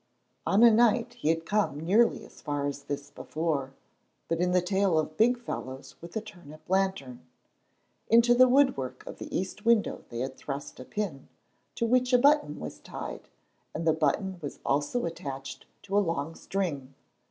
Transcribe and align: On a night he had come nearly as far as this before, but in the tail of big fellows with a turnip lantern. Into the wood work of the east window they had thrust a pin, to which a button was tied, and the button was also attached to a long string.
On 0.47 0.63
a 0.63 0.71
night 0.71 1.13
he 1.13 1.29
had 1.29 1.45
come 1.45 1.79
nearly 1.79 2.25
as 2.25 2.41
far 2.41 2.65
as 2.65 2.81
this 2.85 3.11
before, 3.11 3.75
but 4.29 4.39
in 4.39 4.51
the 4.51 4.59
tail 4.59 4.97
of 4.97 5.15
big 5.15 5.37
fellows 5.39 5.93
with 6.01 6.17
a 6.17 6.21
turnip 6.21 6.67
lantern. 6.67 7.23
Into 8.07 8.33
the 8.33 8.47
wood 8.49 8.75
work 8.75 9.05
of 9.05 9.19
the 9.19 9.29
east 9.37 9.63
window 9.63 10.03
they 10.09 10.21
had 10.21 10.37
thrust 10.37 10.79
a 10.79 10.85
pin, 10.85 11.27
to 11.75 11.85
which 11.85 12.13
a 12.13 12.17
button 12.17 12.59
was 12.59 12.79
tied, 12.79 13.29
and 13.75 13.85
the 13.85 13.93
button 13.93 14.39
was 14.41 14.57
also 14.65 15.05
attached 15.05 15.67
to 15.83 15.95
a 15.95 15.99
long 15.99 16.33
string. 16.33 16.95